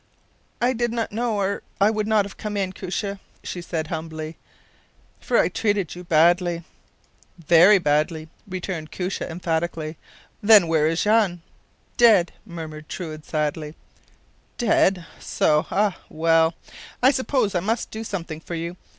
“I 0.59 0.73
did 0.73 0.91
not 0.91 1.11
know, 1.11 1.35
or 1.35 1.61
I 1.79 1.91
would 1.91 2.07
not 2.07 2.25
have 2.25 2.35
come 2.35 2.57
in, 2.57 2.73
Koosje,” 2.73 3.19
she 3.43 3.61
said, 3.61 3.85
humbly; 3.85 4.35
“for 5.19 5.37
I 5.37 5.47
treated 5.47 5.93
you 5.93 6.05
very 6.05 6.09
badly.” 6.09 6.63
“Ve 7.37 7.63
ry 7.65 7.77
bad 7.77 8.09
ly,” 8.09 8.27
returned 8.49 8.91
Koosje, 8.91 9.21
emphatically. 9.21 9.97
“Then 10.41 10.67
where 10.67 10.87
is 10.87 11.03
Jan?” 11.03 11.43
“Dead!” 11.97 12.33
murmured 12.47 12.89
Truide, 12.89 13.25
sadly. 13.25 13.75
“Dead! 14.57 15.05
so 15.19 15.67
ah, 15.69 15.99
well! 16.09 16.55
I 17.03 17.11
suppose 17.11 17.53
I 17.53 17.59
must 17.59 17.91
do 17.91 18.03
something 18.03 18.39
for 18.39 18.55
you. 18.55 18.77